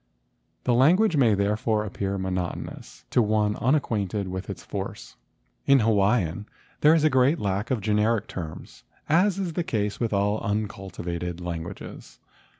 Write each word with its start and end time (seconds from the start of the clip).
The 0.63 0.73
language 0.73 1.15
may 1.15 1.35
therefore 1.35 1.85
appear 1.85 2.17
monot¬ 2.17 2.55
onous 2.57 3.03
to 3.11 3.21
one 3.21 3.55
unacquainted 3.57 4.29
with 4.29 4.49
its 4.49 4.63
force. 4.63 5.15
In 5.67 5.81
Hawaiian 5.81 6.47
there 6.79 6.95
is 6.95 7.03
a 7.03 7.09
great 7.11 7.37
lack 7.37 7.69
of 7.69 7.81
generic 7.81 8.27
terms, 8.27 8.83
as 9.07 9.37
is 9.37 9.53
the 9.53 9.63
case 9.63 9.99
with 9.99 10.11
all 10.11 10.39
uncultivated 10.39 11.39
languages. 11.39 12.19